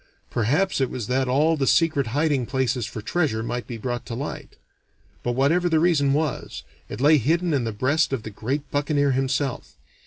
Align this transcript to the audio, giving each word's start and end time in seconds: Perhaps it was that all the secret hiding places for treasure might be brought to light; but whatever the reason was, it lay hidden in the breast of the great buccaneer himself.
Perhaps 0.31 0.81
it 0.81 0.89
was 0.89 1.05
that 1.05 1.27
all 1.27 1.55
the 1.55 1.67
secret 1.67 2.07
hiding 2.07 2.47
places 2.47 2.87
for 2.87 3.03
treasure 3.03 3.43
might 3.43 3.67
be 3.67 3.77
brought 3.77 4.03
to 4.07 4.15
light; 4.15 4.55
but 5.21 5.33
whatever 5.33 5.69
the 5.69 5.79
reason 5.79 6.11
was, 6.13 6.63
it 6.89 6.99
lay 6.99 7.19
hidden 7.19 7.53
in 7.53 7.65
the 7.65 7.71
breast 7.71 8.11
of 8.11 8.23
the 8.23 8.31
great 8.31 8.71
buccaneer 8.71 9.11
himself. 9.11 9.73